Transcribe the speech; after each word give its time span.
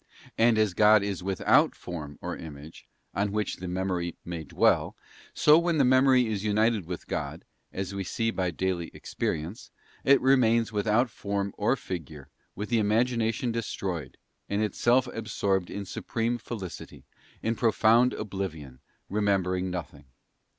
And 0.35 0.57
as 0.57 0.73
God 0.73 1.03
is 1.03 1.21
without 1.21 1.75
form 1.75 2.17
or 2.23 2.35
image, 2.35 2.87
on 3.13 3.31
which 3.31 3.57
the 3.57 3.67
memory 3.67 4.15
may 4.25 4.43
dwell, 4.43 4.95
so 5.31 5.59
when 5.59 5.77
the 5.77 5.85
Memory 5.85 6.25
is 6.25 6.43
united 6.43 6.87
with 6.87 7.05
God—as 7.05 7.93
we 7.93 8.03
see 8.03 8.31
by 8.31 8.49
daily 8.49 8.89
experience 8.95 9.69
—it 10.03 10.19
remains 10.19 10.71
without 10.71 11.11
form 11.11 11.53
or 11.55 11.75
figure, 11.75 12.29
with 12.55 12.69
the 12.69 12.79
imagination 12.79 13.51
destroyed, 13.51 14.17
and 14.49 14.63
itself 14.63 15.05
absorbed 15.13 15.69
in 15.69 15.85
supreme 15.85 16.39
felicity, 16.39 17.05
in 17.43 17.55
profound 17.55 18.13
oblivion, 18.15 18.79
remembering 19.07 19.69
nothing. 19.69 20.05